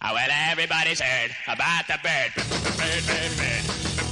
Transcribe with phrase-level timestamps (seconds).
[0.00, 2.30] Oh, well, everybody's heard about the bird.
[2.78, 3.64] Bird, bird, bird.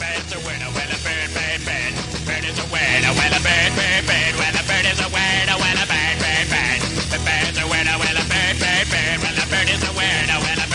[0.03, 0.67] Bird's a winner.
[0.75, 1.95] Well, a bird, bird, bird.
[2.27, 3.15] Bird is a winner.
[3.15, 4.35] Well, a bird, bird, bird.
[4.35, 5.55] Well, a bird is a winner.
[5.55, 6.81] Well, a bird, bird, bird.
[7.23, 7.97] Bird's a winner.
[8.03, 9.19] Well, a bird, bird, bird.
[9.23, 10.39] Well, a bird is a winner.
[10.43, 10.66] Well, a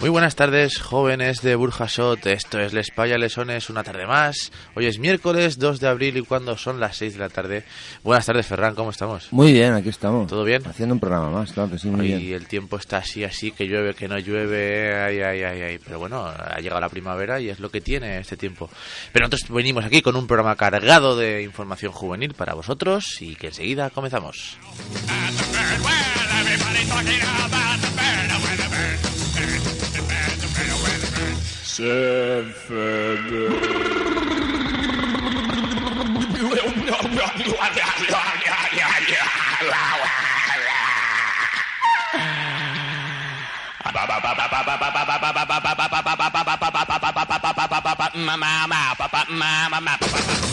[0.00, 2.24] Muy buenas tardes, jóvenes de Burjasot.
[2.24, 4.50] Esto es Les Paya Lesones, una tarde más.
[4.74, 7.64] Hoy es miércoles 2 de abril y cuando son las 6 de la tarde.
[8.02, 9.30] Buenas tardes, Ferran, ¿cómo estamos?
[9.30, 10.26] Muy bien, aquí estamos.
[10.26, 10.66] ¿Todo bien?
[10.66, 12.34] Haciendo un programa más, claro que sí, muy Hoy bien.
[12.34, 15.78] el tiempo está así, así, que llueve, que no llueve, ay, ay, ay, ay.
[15.84, 18.70] Pero bueno, ha llegado la primavera y es lo que tiene este tiempo.
[19.12, 23.48] Pero nosotros venimos aquí con un programa cargado de información juvenil para vosotros y que
[23.48, 24.56] enseguida comenzamos.
[31.72, 32.50] Seven.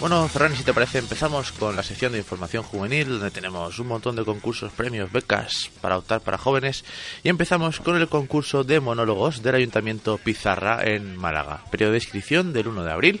[0.00, 3.88] Bueno, Ferran, si te parece, empezamos con la sección de información juvenil, donde tenemos un
[3.88, 6.84] montón de concursos, premios, becas para optar para jóvenes.
[7.24, 11.64] Y empezamos con el concurso de monólogos del Ayuntamiento Pizarra en Málaga.
[11.72, 13.20] Periodo de inscripción del 1 de abril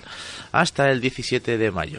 [0.52, 1.98] hasta el 17 de mayo.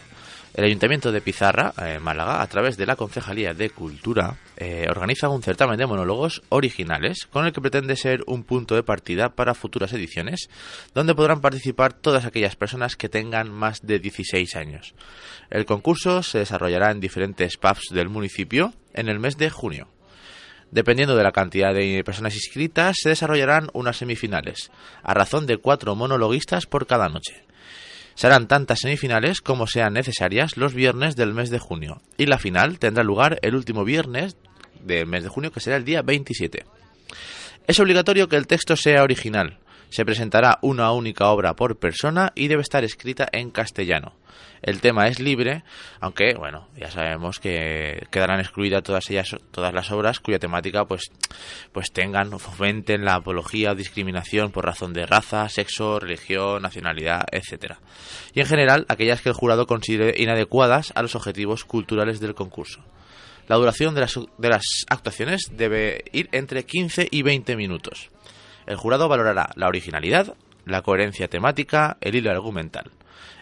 [0.60, 5.30] El Ayuntamiento de Pizarra, en Málaga, a través de la Concejalía de Cultura, eh, organiza
[5.30, 9.54] un certamen de monólogos originales con el que pretende ser un punto de partida para
[9.54, 10.50] futuras ediciones,
[10.94, 14.96] donde podrán participar todas aquellas personas que tengan más de 16 años.
[15.50, 19.88] El concurso se desarrollará en diferentes pubs del municipio en el mes de junio.
[20.72, 24.72] Dependiendo de la cantidad de personas inscritas, se desarrollarán unas semifinales,
[25.04, 27.46] a razón de cuatro monologuistas por cada noche.
[28.20, 32.78] Serán tantas semifinales como sean necesarias los viernes del mes de junio, y la final
[32.78, 34.36] tendrá lugar el último viernes
[34.84, 36.66] del mes de junio, que será el día 27.
[37.66, 39.60] Es obligatorio que el texto sea original.
[39.90, 44.14] Se presentará una única obra por persona y debe estar escrita en castellano.
[44.62, 45.64] El tema es libre,
[46.02, 51.12] aunque bueno, ya sabemos que quedarán excluidas todas ellas, todas las obras cuya temática pues,
[51.72, 57.80] pues tengan fomenten la apología o discriminación por razón de raza, sexo, religión, nacionalidad, etcétera.
[58.34, 62.84] Y en general aquellas que el jurado considere inadecuadas a los objetivos culturales del concurso.
[63.48, 68.10] La duración de las, de las actuaciones debe ir entre 15 y 20 minutos.
[68.66, 72.92] El jurado valorará la originalidad, la coherencia temática, el hilo argumental,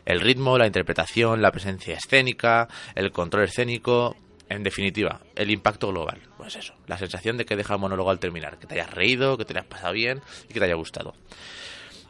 [0.06, 4.16] el ritmo, la interpretación, la presencia escénica, el control escénico,
[4.50, 6.22] en definitiva, el impacto global.
[6.38, 9.38] Pues eso, la sensación de que deja el monólogo al terminar, que te hayas reído,
[9.38, 11.14] que te hayas pasado bien y que te haya gustado.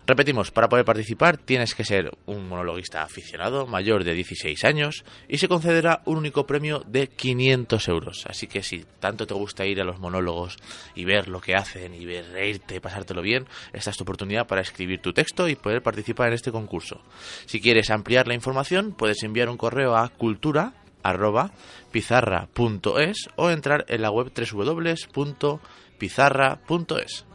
[0.08, 5.38] Repetimos, para poder participar tienes que ser un monologuista aficionado mayor de 16 años y
[5.38, 8.26] se concederá un único premio de 500 euros.
[8.26, 10.56] Así que si tanto te gusta ir a los monólogos
[10.96, 14.62] y ver lo que hacen y ver reírte pasártelo bien, esta es tu oportunidad para
[14.62, 17.02] escribir tu texto y poder participar en este concurso.
[17.46, 20.72] Si quieres ampliar la información, puedes enviar un correo a cultura
[21.04, 21.52] arroba
[21.92, 27.26] pizarra.es o entrar en la web www.pizarra.es.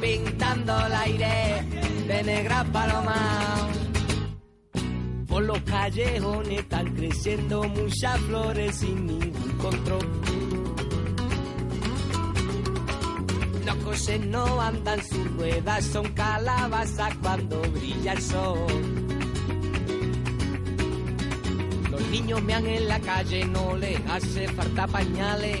[0.00, 1.64] pintando el aire
[2.06, 3.68] de negra paloma.
[5.26, 10.06] Por los callejones están creciendo muchas flores sin ningún control.
[13.64, 19.00] Los coches no andan, sus ruedas son calabazas cuando brilla el sol.
[22.10, 25.60] niños mean en la calle, no les hace falta pañales.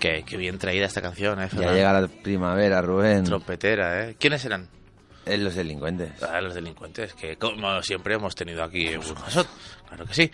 [0.00, 1.42] Qué, qué bien traída esta canción, ¿eh?
[1.42, 1.74] Ya Fernando?
[1.74, 3.24] llega la primavera, Rubén.
[3.24, 4.16] Trompetera, ¿eh?
[4.18, 4.68] ¿Quiénes eran?
[5.26, 6.22] Eh, los delincuentes.
[6.22, 9.00] Ah, los delincuentes, que como siempre hemos tenido aquí en.
[9.02, 10.30] Claro que sí.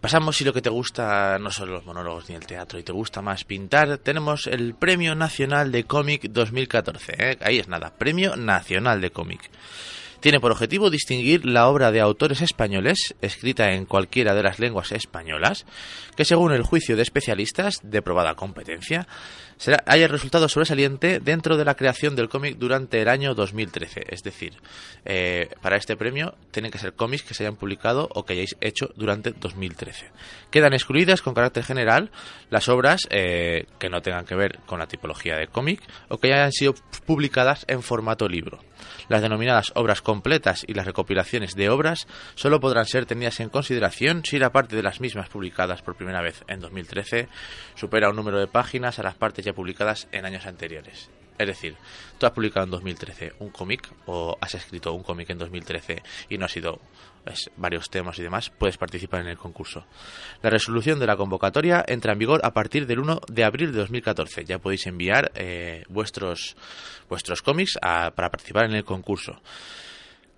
[0.00, 2.92] Pasamos si lo que te gusta no son los monólogos ni el teatro y te
[2.92, 7.12] gusta más pintar, tenemos el Premio Nacional de Cómic 2014.
[7.18, 7.38] ¿eh?
[7.42, 9.50] Ahí es nada, Premio Nacional de Cómic.
[10.20, 14.92] Tiene por objetivo distinguir la obra de autores españoles, escrita en cualquiera de las lenguas
[14.92, 15.64] españolas,
[16.14, 19.08] que según el juicio de especialistas de probada competencia,
[19.60, 24.06] será, haya resultado sobresaliente dentro de la creación del cómic durante el año 2013.
[24.08, 24.54] Es decir,
[25.04, 28.56] eh, para este premio tienen que ser cómics que se hayan publicado o que hayáis
[28.62, 30.10] hecho durante 2013.
[30.50, 32.10] Quedan excluidas con carácter general
[32.48, 36.32] las obras eh, que no tengan que ver con la tipología de cómic o que
[36.32, 36.74] hayan sido
[37.04, 38.60] publicadas en formato libro.
[39.08, 44.22] Las denominadas obras completas y las recopilaciones de obras solo podrán ser tenidas en consideración
[44.24, 47.28] si la parte de las mismas publicadas por primera vez en 2013
[47.74, 51.10] supera un número de páginas a las partes ya publicadas en años anteriores.
[51.38, 51.74] Es decir,
[52.18, 56.36] tú has publicado en 2013 un cómic o has escrito un cómic en 2013 y
[56.36, 56.78] no ha sido
[57.24, 59.86] pues, varios temas y demás, puedes participar en el concurso.
[60.42, 63.78] La resolución de la convocatoria entra en vigor a partir del 1 de abril de
[63.78, 64.44] 2014.
[64.44, 66.56] Ya podéis enviar eh, vuestros,
[67.08, 69.40] vuestros cómics a- para participar en el concurso.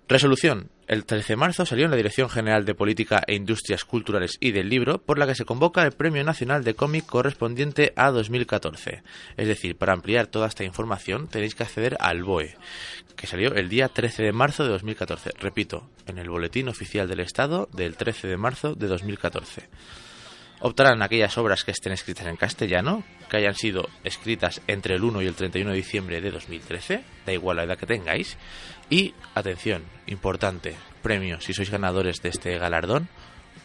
[0.09, 0.69] Resolución.
[0.85, 4.51] El 13 de marzo salió en la Dirección General de Política e Industrias Culturales y
[4.51, 9.01] del Libro, por la que se convoca el Premio Nacional de Cómic correspondiente a 2014.
[9.37, 12.57] Es decir, para ampliar toda esta información tenéis que acceder al BOE,
[13.15, 15.31] que salió el día 13 de marzo de 2014.
[15.39, 19.69] Repito, en el Boletín Oficial del Estado del 13 de marzo de 2014.
[20.65, 25.21] Optarán aquellas obras que estén escritas en castellano, que hayan sido escritas entre el 1
[25.21, 28.37] y el 31 de diciembre de 2013, da igual la edad que tengáis.
[28.89, 33.09] Y, atención, importante, premio, si sois ganadores de este galardón,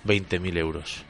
[0.06, 1.04] 20.000 euros.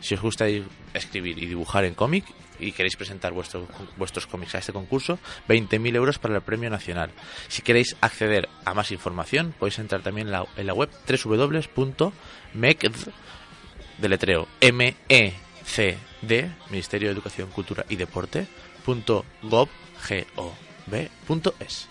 [0.00, 0.64] Si os gusta ir-
[0.94, 2.24] escribir y dibujar en cómic
[2.58, 7.10] y queréis presentar vuestro- vuestros cómics a este concurso, 20.000 euros para el premio nacional.
[7.48, 13.10] Si queréis acceder a más información, podéis entrar también en la, en la web www.mecd
[13.98, 15.32] deletreo M E
[15.64, 18.46] C D Ministerio de Educación, Cultura y Deporte
[18.84, 19.24] punto
[20.08, 20.54] g o
[20.86, 21.86] v punto es.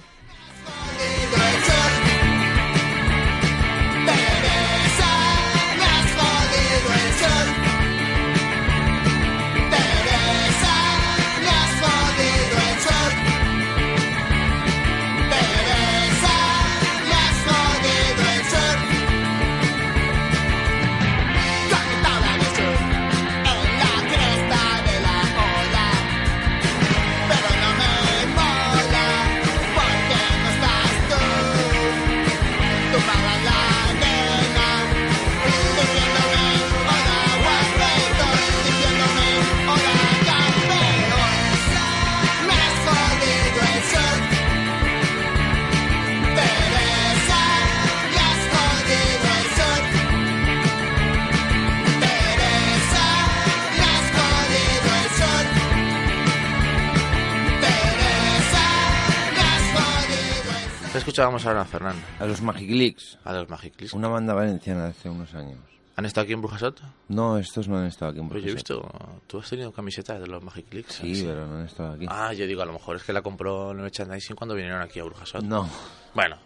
[61.17, 62.01] Escuchábamos ahora, Fernando?
[62.19, 63.91] A los Magiclicks, A los Magiclis.
[63.93, 65.57] una banda valenciana de hace unos años.
[65.95, 66.79] ¿Han estado aquí en Brujasot?
[67.07, 68.83] No, estos no han estado aquí en Pues yo he Burjasot.
[68.83, 69.21] visto.
[69.25, 70.93] ¿Tú has tenido camisetas de los Magiclicks?
[70.93, 72.05] Sí, pero no han estado aquí.
[72.07, 74.79] Ah, yo digo, a lo mejor es que la compró en el merchandising cuando vinieron
[74.79, 75.41] aquí a Brujasot.
[75.41, 75.67] No,
[76.13, 76.37] Bueno,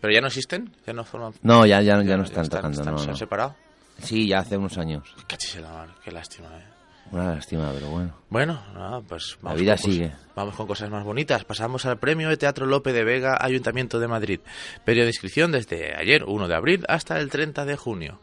[0.00, 0.72] ¿pero ya no existen?
[0.86, 1.32] ¿Ya no forman...?
[1.42, 3.16] no, ya, ya, ya no están tocando, están- no, ¿Se han no.
[3.16, 3.56] separado?
[4.00, 5.12] Sí, ya hace unos años.
[5.26, 6.64] Cachis la mar, qué lástima, eh.
[7.10, 8.14] Una lástima, pero bueno.
[8.28, 10.12] Bueno, nada, pues La vida sigue.
[10.36, 11.44] Vamos con cosas más bonitas.
[11.44, 14.40] Pasamos al Premio de Teatro Lope de Vega, Ayuntamiento de Madrid.
[14.84, 18.20] Periodo de inscripción desde ayer, 1 de abril, hasta el 30 de junio.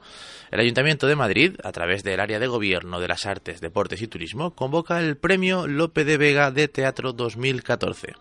[0.51, 4.07] El Ayuntamiento de Madrid, a través del área de Gobierno de las Artes, Deportes y
[4.07, 8.13] Turismo, convoca el Premio Lope de Vega de Teatro 2014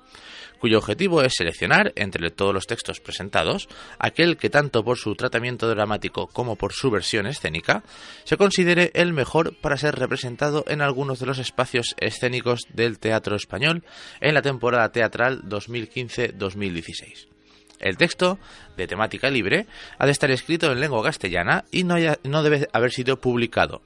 [0.58, 5.68] cuyo objetivo es seleccionar, entre todos los textos presentados, aquel que tanto por su tratamiento
[5.68, 7.82] dramático como por su versión escénica,
[8.24, 13.36] se considere el mejor para ser representado en algunos de los espacios escénicos del teatro
[13.36, 13.84] español
[14.20, 17.28] en la temporada teatral 2015-2016.
[17.78, 18.38] El texto,
[18.76, 19.66] de temática libre,
[19.98, 23.82] ha de estar escrito en lengua castellana y no, debe haber sido publicado,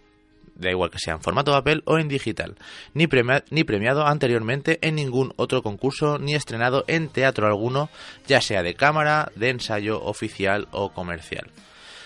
[0.60, 2.56] da igual que sea en formato papel o en digital,
[2.94, 7.90] ni, premia- ni premiado anteriormente en ningún otro concurso ni estrenado en teatro alguno,
[8.26, 11.50] ya sea de cámara, de ensayo oficial o comercial.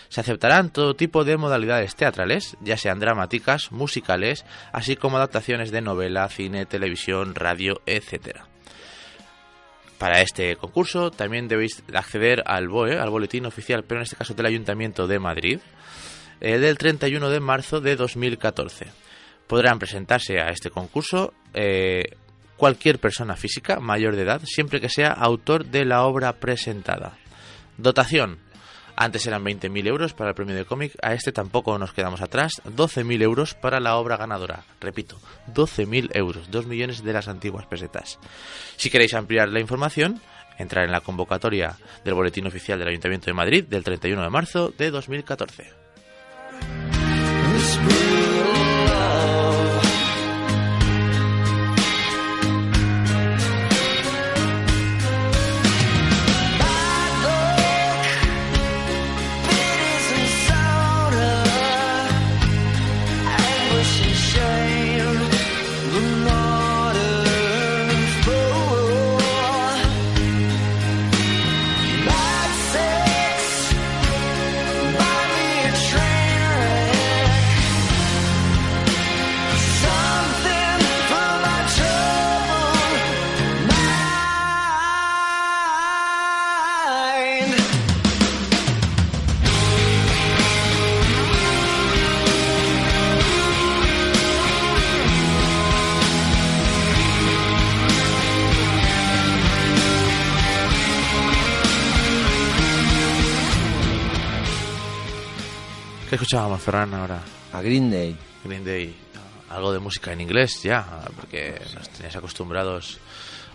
[0.08, 5.80] Se aceptarán todo tipo de modalidades teatrales, ya sean dramáticas, musicales, así como adaptaciones de
[5.80, 8.38] novela, cine, televisión, radio, etc.
[9.98, 14.34] Para este concurso también debéis acceder al BOE, al boletín oficial, pero en este caso
[14.34, 15.58] del Ayuntamiento de Madrid,
[16.40, 18.86] eh, del 31 de marzo de 2014.
[19.46, 22.16] Podrán presentarse a este concurso eh,
[22.56, 27.18] cualquier persona física mayor de edad, siempre que sea autor de la obra presentada.
[27.76, 28.38] Dotación.
[28.96, 32.62] Antes eran 20.000 euros para el premio de cómic, a este tampoco nos quedamos atrás,
[32.64, 34.62] 12.000 euros para la obra ganadora.
[34.80, 35.18] Repito,
[35.52, 38.20] 12.000 euros, 2 millones de las antiguas pesetas.
[38.76, 40.20] Si queréis ampliar la información,
[40.58, 44.72] entrar en la convocatoria del Boletín Oficial del Ayuntamiento de Madrid del 31 de marzo
[44.76, 45.83] de 2014.
[46.62, 47.03] 嗯。
[106.24, 107.20] Escuchábamos, Ferran, ahora?
[107.52, 108.16] A Green Day.
[108.42, 108.96] Green Day.
[109.50, 112.98] Algo de música en inglés ya, porque nos tenéis acostumbrados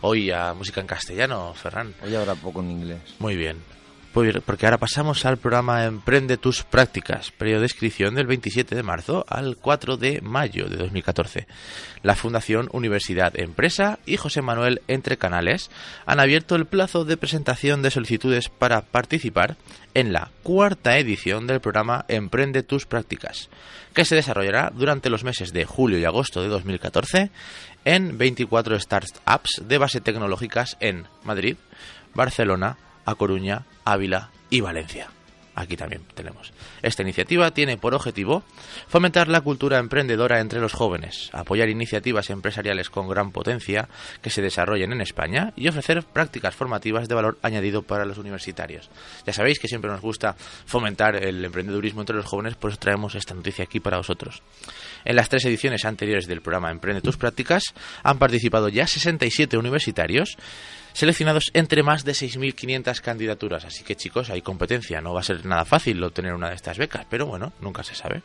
[0.01, 1.95] hoy a música en castellano, Ferran.
[2.03, 2.99] Hoy habrá poco en inglés.
[3.17, 3.57] Muy bien.
[4.13, 8.81] Pues porque ahora pasamos al programa Emprende tus prácticas, periodo de inscripción del 27 de
[8.81, 11.45] marzo al 4 de mayo de 2014.
[12.01, 15.69] La Fundación Universidad Empresa y José Manuel Entre Canales
[16.07, 19.57] han abierto el plazo de presentación de solicitudes para participar
[19.93, 23.49] en la cuarta edición del programa Emprende tus prácticas,
[23.93, 27.29] que se desarrollará durante los meses de julio y agosto de 2014
[27.85, 31.57] en 24 startups de base tecnológicas en Madrid,
[32.15, 32.77] Barcelona,
[33.09, 35.09] A Coruña, Ávila y Valencia.
[35.55, 36.53] Aquí también tenemos.
[36.83, 38.43] Esta iniciativa tiene por objetivo
[38.87, 43.89] fomentar la cultura emprendedora entre los jóvenes, apoyar iniciativas empresariales con gran potencia
[44.21, 48.91] que se desarrollen en España y ofrecer prácticas formativas de valor añadido para los universitarios.
[49.25, 50.35] Ya sabéis que siempre nos gusta
[50.65, 54.43] fomentar el emprendedurismo entre los jóvenes, por eso traemos esta noticia aquí para vosotros.
[55.03, 57.63] En las tres ediciones anteriores del programa Emprende tus prácticas
[58.03, 60.37] han participado ya 67 universitarios
[60.93, 63.65] seleccionados entre más de 6.500 candidaturas.
[63.65, 65.01] Así que chicos, hay competencia.
[65.01, 67.95] No va a ser nada fácil obtener una de estas becas, pero bueno, nunca se
[67.95, 68.21] sabe.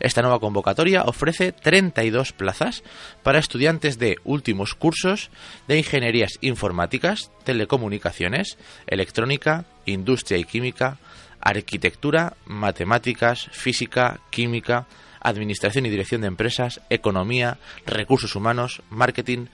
[0.00, 2.84] Esta nueva convocatoria ofrece 32 plazas
[3.22, 5.30] para estudiantes de últimos cursos
[5.66, 10.98] de ingenierías informáticas, telecomunicaciones, electrónica, industria y química,
[11.40, 14.86] arquitectura, matemáticas, física, química,
[15.20, 19.46] administración y dirección de empresas, economía, recursos humanos, marketing,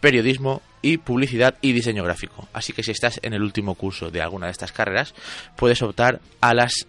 [0.00, 2.48] periodismo y publicidad y diseño gráfico.
[2.52, 5.14] Así que si estás en el último curso de alguna de estas carreras,
[5.56, 6.86] puedes optar a las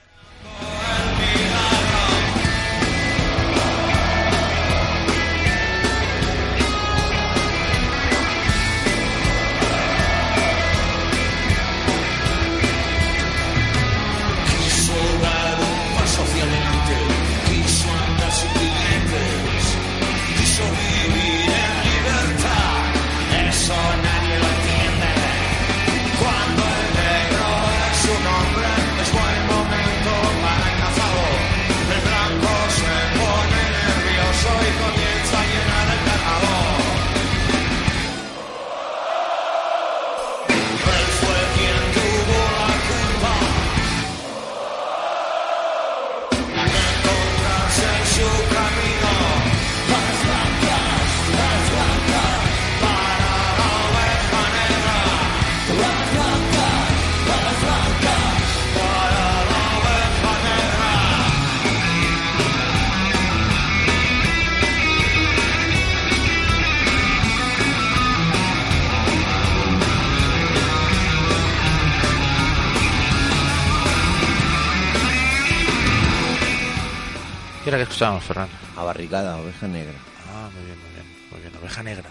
[77.69, 78.49] ¿Qué era que escuchábamos, Ferran?
[78.77, 79.93] A barricada, oveja negra.
[80.33, 81.53] Ah, muy bien, muy bien, muy bien.
[81.61, 82.09] Oveja negra.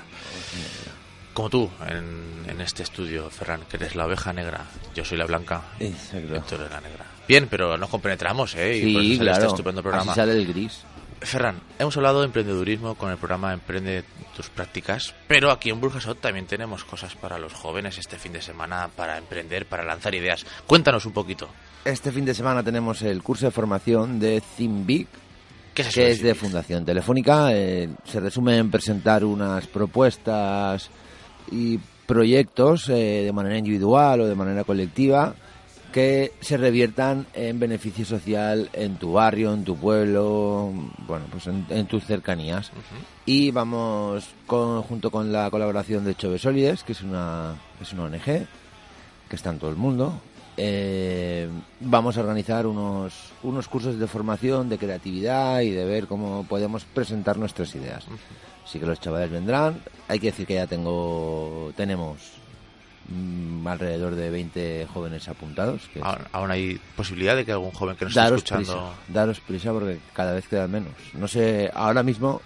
[1.34, 4.66] Como tú, en, en este estudio, Ferran, que eres la oveja negra.
[4.94, 5.62] Yo soy la blanca.
[5.80, 6.44] Exacto.
[6.48, 7.04] tú eres la negra.
[7.26, 8.76] Bien, pero nos compenetramos, ¿eh?
[8.76, 9.42] Y por eso Sí, sale claro.
[9.42, 10.12] este estupendo programa.
[10.12, 10.82] Así sale el gris.
[11.22, 14.04] Ferran, hemos hablado de emprendedurismo con el programa Emprende
[14.36, 18.42] tus prácticas, pero aquí en Burjasot también tenemos cosas para los jóvenes este fin de
[18.42, 20.46] semana para emprender, para lanzar ideas.
[20.68, 21.48] Cuéntanos un poquito.
[21.84, 25.08] Este fin de semana tenemos el curso de formación de ThinkBig,
[25.78, 26.00] ¿Qué es eso?
[26.00, 26.34] que es de?
[26.34, 27.50] Fundación Telefónica.
[27.52, 30.90] eh, se resume en presentar unas propuestas
[31.52, 35.34] y proyectos eh, de manera individual o de manera colectiva
[35.92, 40.70] que se reviertan en beneficio social en tu barrio, en tu pueblo,
[41.06, 42.70] bueno, pues en, en tus cercanías.
[43.24, 48.02] Y vamos con- junto con la colaboración de Chove Solides, que es una, es una
[48.04, 48.46] ONG que
[49.36, 50.20] está en todo el mundo.
[50.60, 51.48] Eh,
[51.78, 56.84] vamos a organizar unos, unos cursos de formación, de creatividad y de ver cómo podemos
[56.84, 58.04] presentar nuestras ideas.
[58.64, 59.80] Así que los chavales vendrán.
[60.08, 62.18] Hay que decir que ya tengo tenemos
[63.08, 65.88] mm, alrededor de 20 jóvenes apuntados.
[65.94, 68.90] Que Aún, aún hay posibilidad de que algún joven que nos daros esté escuchando...
[68.90, 70.92] prisa, daros prisa porque cada vez quedan menos.
[71.14, 72.42] No sé, ahora mismo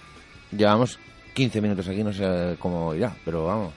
[0.55, 0.99] llevamos
[1.33, 3.73] 15 minutos aquí, no sé cómo irá, pero vamos,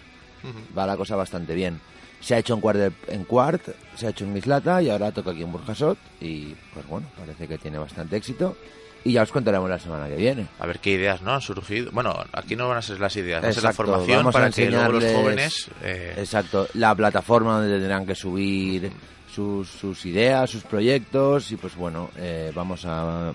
[0.78, 1.80] va la cosa bastante bien.
[2.26, 3.62] Se ha hecho en Quart, de- en Quart,
[3.96, 7.48] se ha hecho en Mislata y ahora toca aquí en Burjasot y pues bueno, parece
[7.48, 8.58] que tiene bastante éxito
[9.04, 10.48] y ya os contaremos la semana que viene.
[10.60, 11.92] A ver qué ideas no han surgido.
[11.92, 14.36] Bueno, aquí no van a ser las ideas, va a ser la Exacto, formación vamos
[14.36, 15.68] a para que luego los jóvenes...
[15.84, 18.92] eh, Exacto, la plataforma donde tendrán que subir
[19.32, 23.30] sus, sus ideas, sus proyectos y pues bueno, eh, vamos a,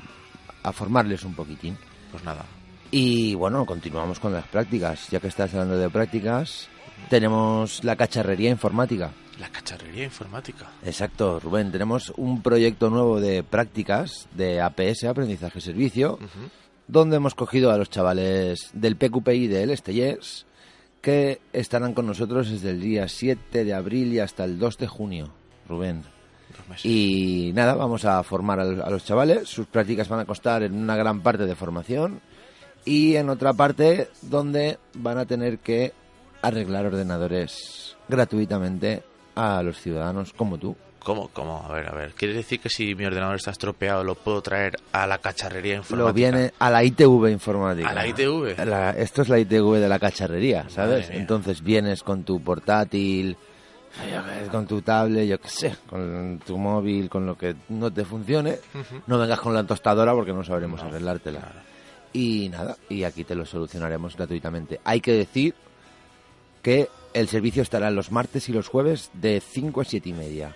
[0.65, 1.77] a formarles un poquitín.
[2.11, 2.45] Pues nada,
[2.91, 5.09] Y bueno, continuamos con las prácticas.
[5.11, 6.67] Ya que estás hablando de prácticas,
[7.09, 9.13] tenemos la cacharrería informática.
[9.39, 10.71] la cacharrería informática.
[10.85, 11.73] Exacto, Rubén.
[11.73, 16.19] Tenemos un proyecto nuevo de prácticas de APS, Aprendizaje Servicio,
[16.87, 20.47] donde hemos cogido a los chavales del PQP y del Estellés,
[21.01, 24.87] que estarán con nosotros desde el día 7 de abril y hasta el 2 de
[24.87, 25.33] junio,
[25.69, 26.03] Rubén.
[26.85, 29.49] Y nada, vamos a formar a los, a los chavales.
[29.49, 32.21] Sus prácticas van a costar en una gran parte de formación
[32.85, 35.93] y en otra parte donde van a tener que
[36.43, 39.03] arreglar ordenadores gratuitamente
[39.35, 40.77] a los ciudadanos como tú.
[41.03, 41.29] ¿Cómo?
[41.29, 41.65] ¿Cómo?
[41.67, 42.13] A ver, a ver.
[42.13, 46.09] ¿Quiere decir que si mi ordenador está estropeado lo puedo traer a la cacharrería informática?
[46.09, 47.89] Lo viene a la ITV informática.
[47.89, 48.59] ¿A la ITV?
[48.67, 51.09] La- esto es la ITV de la cacharrería, ¿sabes?
[51.11, 53.35] Entonces vienes con tu portátil,
[54.53, 58.59] con tu tablet, yo qué sé, con tu móvil, con lo que no te funcione.
[59.07, 61.41] No vengas con la tostadora porque no sabremos arreglártela.
[62.13, 64.81] Y nada, y aquí te lo solucionaremos gratuitamente.
[64.85, 65.55] Hay que decir
[66.63, 70.55] que el servicio estará los martes y los jueves de 5 a 7 y media.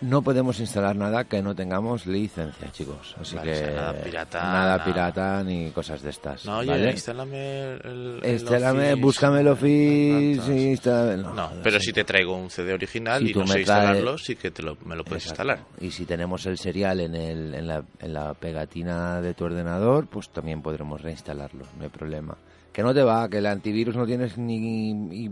[0.00, 3.14] No podemos instalar nada que no tengamos licencia, chicos.
[3.20, 4.84] Así Vale, o que sea, nada pirata, nada nada.
[4.84, 6.44] pirata ni cosas de estas.
[6.44, 6.90] No, oye, ¿vale?
[6.90, 11.86] instálame el, el Instálame, búscame el Office, y instálame- No, No, pero sí.
[11.86, 14.50] si te traigo un CD original Si y tú no me sé instalarlo, sí que
[14.50, 15.42] te lo, me lo puedes Exacto.
[15.52, 15.66] instalar.
[15.80, 20.08] Y si tenemos el serial en, el, en, la, en la pegatina de tu ordenador,
[20.08, 22.36] pues también podremos reinstalarlo, no hay problema.
[22.72, 25.30] Que no te va, que el antivirus no tienes ni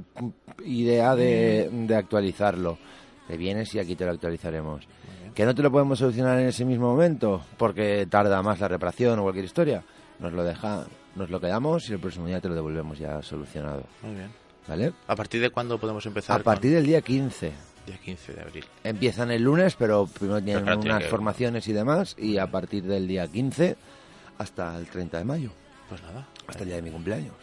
[0.65, 2.79] idea de, de actualizarlo.
[3.27, 4.87] Te vienes y aquí te lo actualizaremos.
[5.35, 7.41] ¿Que no te lo podemos solucionar en ese mismo momento?
[7.57, 9.83] Porque tarda más la reparación o cualquier historia.
[10.19, 10.85] Nos lo deja,
[11.17, 13.85] nos lo quedamos y el próximo día te lo devolvemos ya solucionado.
[14.03, 14.31] Muy bien.
[14.69, 14.93] ¿Vale?
[15.07, 16.39] ¿A partir de cuándo podemos empezar?
[16.41, 17.49] A partir del día 15.
[17.51, 18.65] con- Día 15 de abril.
[18.85, 22.15] Empiezan el lunes, pero primero tienen claro, tiene unas que- formaciones y demás.
[22.19, 23.77] Y a partir del día 15
[24.37, 25.51] hasta el 30 de mayo,
[25.91, 26.27] Pues nada.
[26.47, 27.35] hasta el día de mi cumpleaños.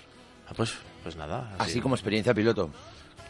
[0.50, 1.54] Ah, pues, pues nada.
[1.60, 2.72] Así como experiencia piloto.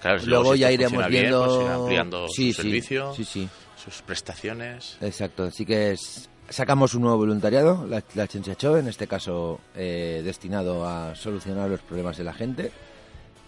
[0.01, 1.45] Claro, si Luego si ya iremos bien, viendo...
[1.58, 3.49] pues ampliando sí, su sí, servicio, Sí, sí.
[3.84, 4.97] sus prestaciones.
[5.01, 10.21] Exacto, así que es- sacamos un nuevo voluntariado, la, la Show, en este caso eh,
[10.23, 12.71] destinado a solucionar los problemas de la gente.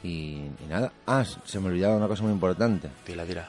[0.04, 3.48] Y, y nada, ah, se me olvidaba una cosa muy importante, Dila, dila.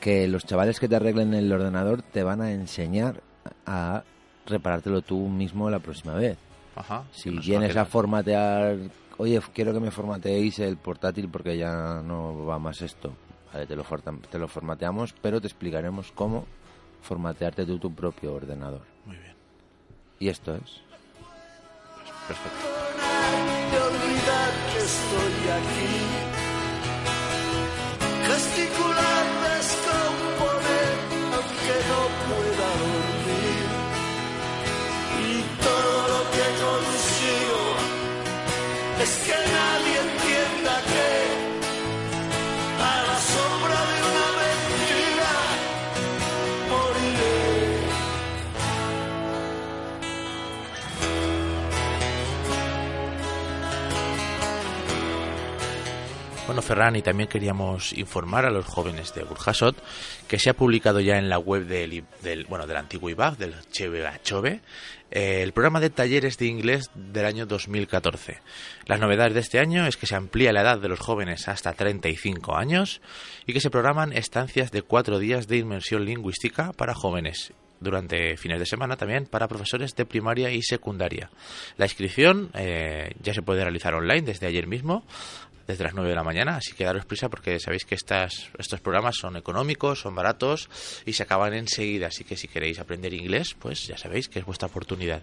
[0.00, 3.20] que los chavales que te arreglen el ordenador te van a enseñar
[3.66, 4.02] a
[4.46, 6.36] reparártelo tú mismo la próxima vez.
[6.76, 7.04] Ajá.
[7.12, 8.76] Si vienes a formatear,
[9.18, 13.12] oye, quiero que me formateéis el portátil porque ya no va más esto.
[13.52, 13.84] Vale, te lo,
[14.30, 16.44] te lo formateamos, pero te explicaremos cómo
[17.02, 18.82] formatearte tú tu propio ordenador.
[19.04, 19.34] Muy bien.
[20.18, 20.82] Y esto es.
[22.26, 22.58] Perfecto.
[24.72, 26.34] que estoy aquí.
[56.74, 59.80] Y también queríamos informar a los jóvenes de Burjasot
[60.26, 63.54] que se ha publicado ya en la web del, del bueno, del antiguo IBAG, del
[63.70, 64.60] Cheve Chove,
[65.12, 68.40] eh, el programa de talleres de inglés del año 2014.
[68.86, 71.74] Las novedades de este año es que se amplía la edad de los jóvenes hasta
[71.74, 73.00] 35 años
[73.46, 78.58] y que se programan estancias de cuatro días de inmersión lingüística para jóvenes durante fines
[78.58, 81.30] de semana también para profesores de primaria y secundaria.
[81.76, 85.04] La inscripción eh, ya se puede realizar online desde ayer mismo,
[85.66, 88.80] desde las 9 de la mañana, así que daros prisa porque sabéis que estas, estos
[88.80, 90.68] programas son económicos, son baratos
[91.06, 94.44] y se acaban enseguida, así que si queréis aprender inglés, pues ya sabéis que es
[94.44, 95.22] vuestra oportunidad.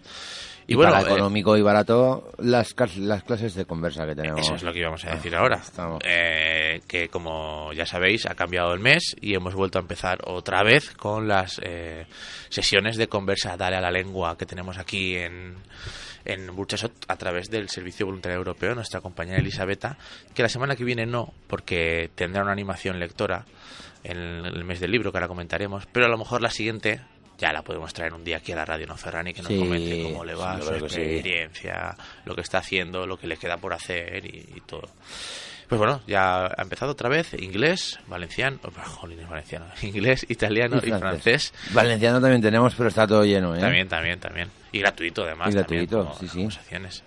[0.67, 4.39] Y, bueno, para eh, económico y barato, las, las clases de conversa que tenemos.
[4.41, 5.58] Eso es lo que íbamos a decir Ah, ahora.
[5.58, 6.01] estamos.
[6.06, 10.63] Eh, que como ya sabéis, ha cambiado el mes y hemos vuelto a empezar otra
[10.63, 12.06] vez con las eh,
[12.49, 15.56] sesiones de conversa Dale a la lengua que tenemos aquí en,
[16.25, 19.97] en Burchasot a través del Servicio Voluntario Europeo, nuestra compañera Elisabetta,
[20.34, 23.45] que la semana que viene no, porque tendrá una animación lectora
[24.03, 27.01] en el mes del libro que ahora comentaremos, pero a lo mejor la siguiente
[27.38, 29.34] ya la podemos traer un día aquí a la radio, ¿no, Ferrani?
[29.34, 31.01] Que nos Sí, comente cómo le va, sí, su sí.
[31.01, 34.89] experiencia, lo que está haciendo, lo que le queda por hacer y, y todo.
[35.71, 40.91] Pues bueno, ya ha empezado otra vez inglés, valenciano, oh, jolines, valenciano, inglés, italiano y,
[40.91, 41.53] francés.
[41.71, 43.60] Valenciano también tenemos, pero está todo lleno, ¿eh?
[43.62, 44.49] También, también, también.
[44.73, 45.47] Y gratuito además.
[45.49, 47.01] Y también, gratuito, como sí, sí.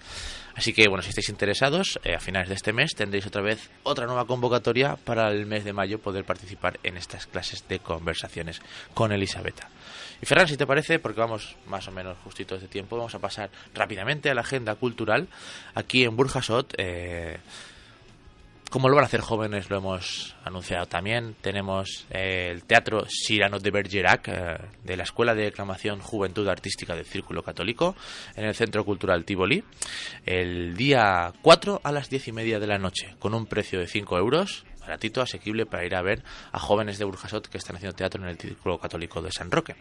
[0.54, 3.68] Así que bueno, si estáis interesados, eh, a finales de este mes tendréis otra vez
[3.82, 8.62] otra nueva convocatoria para el mes de mayo poder participar en estas clases de conversaciones
[8.94, 9.68] con Elisabetta.
[10.22, 13.18] Y Ferran, si te parece, porque vamos más o menos justitos de tiempo, vamos a
[13.18, 15.28] pasar rápidamente a la agenda cultural.
[15.74, 17.40] Aquí en Burjasot, eh,
[18.74, 21.36] como lo van a hacer jóvenes, lo hemos anunciado también.
[21.40, 26.96] Tenemos eh, el Teatro Cyrano de Bergerac, eh, de la Escuela de Declamación Juventud Artística
[26.96, 27.94] del Círculo Católico,
[28.34, 29.62] en el Centro Cultural Tivoli,
[30.26, 33.86] el día 4 a las 10 y media de la noche, con un precio de
[33.86, 37.94] 5 euros, baratito, asequible para ir a ver a jóvenes de Burjasot que están haciendo
[37.94, 39.76] teatro en el Círculo Católico de San Roque.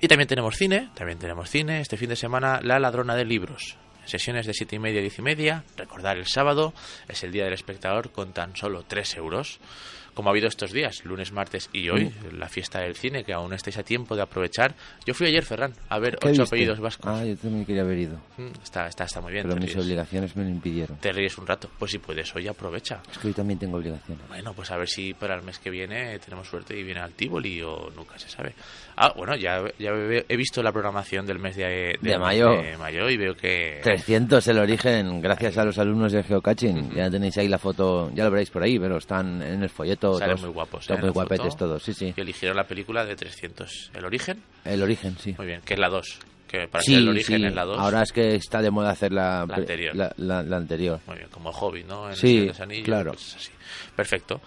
[0.00, 1.82] Y también tenemos cine, también tenemos cine.
[1.82, 3.76] Este fin de semana, La Ladrona de Libros.
[4.08, 5.64] Sesiones de siete y media a diez y media.
[5.76, 6.72] Recordar el sábado
[7.08, 9.60] es el día del espectador con tan solo 3 euros.
[10.18, 13.52] Como ha habido estos días, lunes, martes y hoy, la fiesta del cine, que aún
[13.52, 14.74] estáis a tiempo de aprovechar.
[15.06, 16.56] Yo fui ayer, Ferran, a ver ¿Qué ocho viste?
[16.56, 17.06] apellidos vascos.
[17.08, 19.44] Ah, yo también quería haber ido, Mm, Está, está, está muy bien.
[19.46, 19.84] pero mis ríes.
[19.84, 20.96] obligaciones me lo impidieron.
[20.98, 21.70] Te ríes un rato.
[21.78, 23.00] Pues si puedes, hoy aprovecha.
[23.12, 24.26] Es que hoy también tengo obligaciones.
[24.26, 27.12] Bueno, pues a ver si para el mes que viene tenemos suerte y viene al
[27.12, 28.54] Tivoli o nunca se sabe.
[28.96, 29.90] Ah, bueno, ya, ya
[30.28, 32.50] he visto la programación del mes de, De mayo.
[32.60, 33.78] de mayo y veo que...
[33.84, 36.90] 300 el origen, gracias a los alumnos de Geocaching.
[36.96, 40.07] Ya tenéis ahí la foto, ya lo veréis por ahí, pero están en el folleto.
[40.14, 40.86] Salen todos- muy guapos, ¿eh?
[40.88, 42.12] todos en muy guapetes todos, sí, sí.
[42.12, 43.90] que eligieron la película de 300.
[43.94, 44.42] ¿El origen?
[44.64, 45.34] El origen, sí.
[45.36, 46.18] Muy bien, que es la 2.
[46.46, 47.46] Que para Sí, ser el origen sí.
[47.46, 47.78] es la 2.
[47.78, 49.94] Ahora es que está de moda hacer la, La anterior.
[49.94, 50.98] La, la- la anterior.
[51.06, 52.08] Muy bien, como hobby, ¿no?
[52.08, 53.12] En Sí, Anillos, claro.
[53.12, 53.50] pues así.
[53.94, 54.40] Perfecto.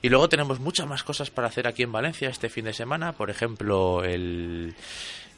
[0.00, 3.12] Y luego tenemos muchas más cosas para hacer aquí en Valencia este fin de semana.
[3.12, 4.72] Por ejemplo, el,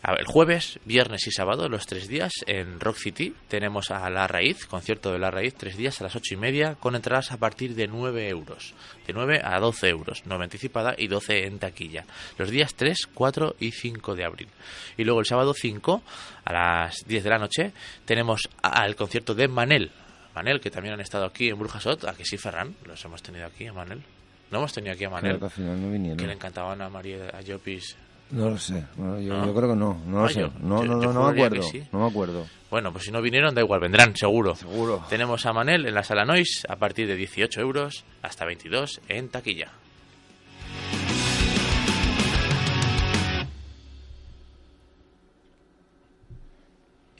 [0.03, 4.65] el jueves, viernes y sábado, los tres días, en Rock City, tenemos a La Raíz,
[4.65, 7.75] concierto de La Raíz, tres días a las ocho y media, con entradas a partir
[7.75, 8.75] de 9 euros.
[9.07, 12.07] De 9 a 12 euros, 9 anticipada y 12 en taquilla.
[12.39, 14.49] Los días 3, 4 y 5 de abril.
[14.97, 16.03] Y luego el sábado 5,
[16.45, 17.73] a las 10 de la noche,
[18.07, 19.91] tenemos al concierto de Manel.
[20.35, 23.47] Manel, que también han estado aquí en Burjasot, a que sí, Ferran, los hemos tenido
[23.47, 24.03] aquí a Manel.
[24.51, 26.31] No hemos tenido aquí a Manel, que al final no que le vinieron.
[26.31, 27.97] encantaban a María, a Llopis.
[28.31, 28.85] No lo sé.
[28.97, 29.47] no, yo, ¿No?
[29.47, 30.01] yo creo que no.
[30.07, 30.41] No lo Ah, sé.
[30.41, 31.63] yo- no, no, no, no me acuerdo.
[31.65, 31.83] sí.
[31.93, 32.47] No me acuerdo.
[32.71, 34.55] Bueno, pues si no vinieron, da igual, vendrán, seguro.
[34.55, 35.05] Seguro.
[35.11, 39.29] Tenemos a Manel en la sala Nois a partir de 18 euros hasta 22 en
[39.29, 39.73] taquilla.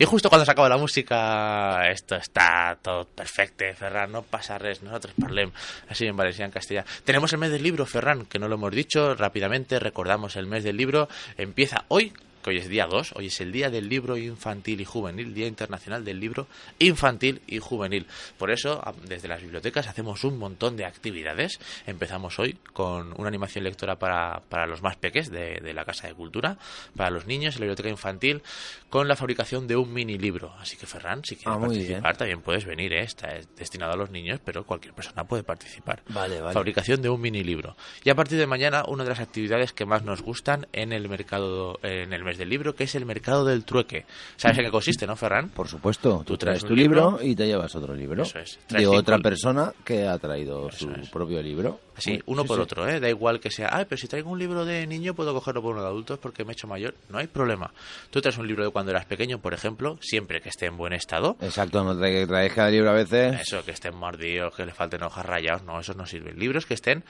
[0.01, 4.83] Y justo cuando se acaba la música, esto está todo perfecto, Ferran, no pasa res,
[4.83, 5.53] nosotros parlem,
[5.91, 6.87] así en Valencia, en Castilla.
[7.05, 10.65] Tenemos el mes del libro, Ferran, que no lo hemos dicho, rápidamente recordamos el mes
[10.65, 14.17] del libro, empieza hoy, que hoy es día 2, hoy es el día del libro
[14.17, 16.47] infantil y juvenil, Día Internacional del Libro
[16.79, 18.07] Infantil y Juvenil.
[18.39, 21.61] Por eso, desde las bibliotecas hacemos un montón de actividades.
[21.87, 26.09] Empezamos hoy con una animación lectora para, para los más peques de, de la Casa
[26.09, 26.59] de Cultura,
[26.97, 28.43] para los niños en la biblioteca infantil,
[28.89, 30.55] con la fabricación de un mini libro.
[30.59, 33.03] Así que, Ferran, si quieres Ah, participar, también puedes venir, ¿eh?
[33.03, 36.03] está eh, destinado a los niños, pero cualquier persona puede participar.
[36.09, 36.55] Vale, vale.
[36.55, 37.77] Fabricación de un mini libro.
[38.05, 41.09] Y a partir de mañana, una de las actividades que más nos gustan en el
[41.09, 44.07] mercado, en el mes del libro, que es el mercado del trueque.
[44.37, 45.49] ¿Sabes en qué consiste, no, Ferran?
[45.51, 48.23] Por supuesto, tú, Tú traes tu libro, libro y te llevas otro libro.
[48.23, 48.59] Eso es.
[48.69, 51.09] De otra persona que ha traído Eso su es.
[51.11, 51.81] propio libro.
[51.97, 52.63] Así, Sí, uno sí, por sí.
[52.63, 52.99] otro, ¿eh?
[52.99, 55.73] Da igual que sea, ah, pero si traigo un libro de niño puedo cogerlo por
[55.75, 56.95] uno de adultos porque me he hecho mayor.
[57.11, 57.73] No hay problema.
[58.11, 60.93] Tú traes un libro de cuando eras pequeño, por ejemplo, siempre que esté en buen
[60.95, 61.37] estado.
[61.41, 63.41] Exacto, no traes, traes cada libro a veces.
[63.43, 66.39] Eso, que estén mordidos, que le falten hojas rayados, no, esos no sirven.
[66.39, 67.05] Libros que estén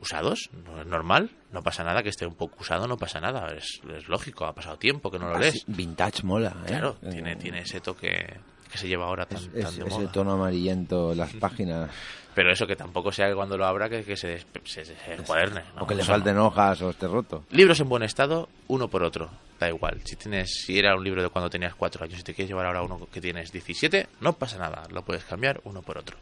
[0.00, 3.48] usados, no es normal, no pasa nada, que esté un poco usado, no pasa nada,
[3.56, 5.64] es, es lógico, ha pasado tiempo que no lo Así, lees.
[5.66, 6.68] vintage mola, ¿eh?
[6.68, 9.84] Claro, Eh, tiene, tiene ese toque que se lleva ahora tan, es- tan es- de
[9.88, 11.90] ese tono amarillento, las páginas,
[12.34, 15.62] Pero eso que tampoco sea que cuando lo abra que, que se, se, se, encuaderne,
[15.74, 15.82] ¿no?
[15.82, 17.42] o que le falten hojas o esté roto.
[17.50, 19.28] Libros en buen estado, uno por otro.
[19.58, 20.00] Da igual.
[20.04, 22.66] Si tienes, si era un libro de cuando tenías cuatro años y te quieres llevar
[22.66, 24.86] ahora uno que tienes 17, no pasa nada.
[24.92, 26.16] Lo puedes cambiar uno por otro.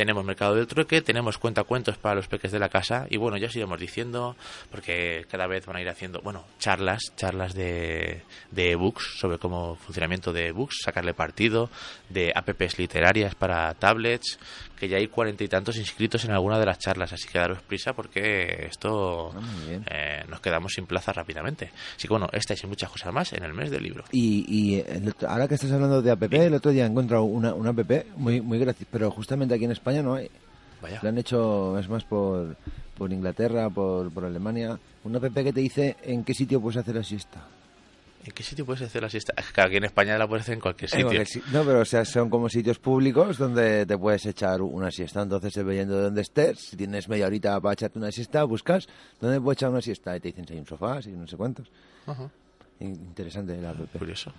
[0.00, 3.48] Tenemos mercado del trueque, tenemos cuentacuentos para los peques de la casa y bueno, ya
[3.48, 4.34] os iremos diciendo
[4.70, 9.74] porque cada vez van a ir haciendo, bueno, charlas, charlas de, de ebooks sobre cómo
[9.76, 11.68] funcionamiento de ebooks, sacarle partido,
[12.08, 14.38] de apps literarias para tablets,
[14.78, 17.60] que ya hay cuarenta y tantos inscritos en alguna de las charlas, así que daros
[17.60, 19.40] prisa porque esto Ah,
[19.90, 21.70] eh, nos quedamos sin plaza rápidamente.
[21.96, 24.04] Así que bueno, estas y muchas cosas más en el mes del libro.
[24.12, 27.52] Y, y otro- ahora que estás hablando de app, el otro día he encontrado una,
[27.52, 30.30] una app muy, muy graciosa, pero justamente aquí en España no hay.
[30.80, 30.98] Vaya.
[31.02, 32.56] Lo han hecho, es más, por,
[32.96, 34.78] por Inglaterra, por, por Alemania.
[35.04, 37.42] Una app que te dice en qué sitio puedes hacer la siesta.
[38.24, 39.32] ¿En qué sitio puedes hacer la siesta?
[39.36, 41.06] Es que aquí en España la puedes hacer en cualquier En sitio.
[41.06, 45.22] cualquier No, pero o sea, son como sitios públicos donde te puedes echar una siesta.
[45.22, 48.86] Entonces, dependiendo de dónde estés, si tienes media horita para echarte una siesta, buscas
[49.20, 50.14] dónde puedo echar una siesta.
[50.16, 51.70] Y te dicen si hay un sofá, si no sé cuántos.
[52.06, 52.30] Ajá.
[52.80, 53.78] In- Interesante la app.
[53.98, 54.32] Curioso.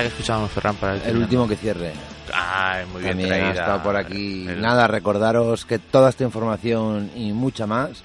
[0.00, 1.92] Ahora que escuchábamos Ferran para el, El último que cierre.
[2.34, 3.50] Ay, muy bien También ha traída.
[3.60, 4.46] estado por aquí.
[4.48, 8.02] El- Nada, recordaros que toda esta información y mucha más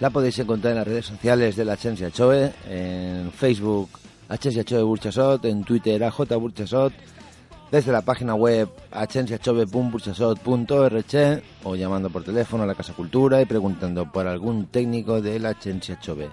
[0.00, 3.88] la podéis encontrar en las redes sociales de la Agencia Choe, en Facebook
[4.28, 6.92] Agencia Choe Burchasot, en Twitter AJ Burchasot,
[7.70, 14.10] desde la página web agenciachove.burchasot.org o llamando por teléfono a la Casa Cultura y preguntando
[14.10, 16.28] por algún técnico de la Agencia Chove.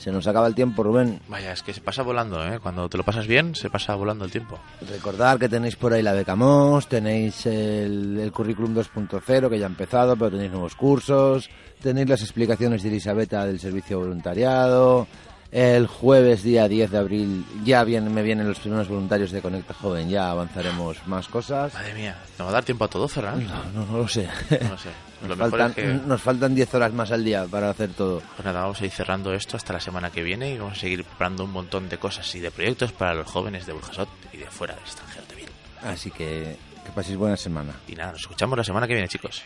[0.00, 1.20] Se nos acaba el tiempo, Rubén.
[1.28, 2.58] Vaya, es que se pasa volando, ¿eh?
[2.58, 4.58] Cuando te lo pasas bien, se pasa volando el tiempo.
[4.88, 9.66] Recordar que tenéis por ahí la beca MOS, tenéis el, el currículum 2.0 que ya
[9.66, 11.50] ha empezado, pero tenéis nuevos cursos,
[11.82, 15.06] tenéis las explicaciones de Elisabetta del servicio voluntariado,
[15.52, 19.74] El jueves, día 10 de abril, ya vienen, me vienen los primeros voluntarios de Conecta
[19.74, 20.08] Joven.
[20.08, 21.74] Ya avanzaremos más cosas.
[21.74, 23.44] Madre mía, ¿no va a dar tiempo a todo, Ferran?
[23.44, 24.28] No, no, no lo sé.
[24.62, 24.90] No lo sé.
[25.22, 26.06] Lo Nos mejor faltan, es que...
[26.06, 28.22] nos faltan 10 horas más al día para hacer todo.
[28.36, 30.80] Pues nada, vamos a ir cerrando esto hasta la semana que viene y vamos a
[30.80, 34.38] seguir preparando un montón de cosas y de proyectos para los jóvenes de Burjasot y
[34.38, 35.48] de fuera del extranjero también.
[35.82, 37.74] Así que que paséis buena semana.
[37.88, 39.42] Y nada, nos escuchamos la semana que viene, chicos.